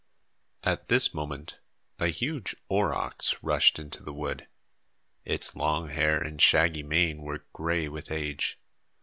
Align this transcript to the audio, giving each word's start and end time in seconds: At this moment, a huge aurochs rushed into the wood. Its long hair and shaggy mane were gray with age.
At 0.63 0.87
this 0.87 1.13
moment, 1.13 1.59
a 1.99 2.07
huge 2.07 2.55
aurochs 2.69 3.37
rushed 3.43 3.77
into 3.77 4.01
the 4.01 4.11
wood. 4.11 4.47
Its 5.25 5.55
long 5.55 5.89
hair 5.89 6.19
and 6.19 6.41
shaggy 6.41 6.81
mane 6.81 7.21
were 7.21 7.45
gray 7.53 7.87
with 7.87 8.09
age. 8.09 8.59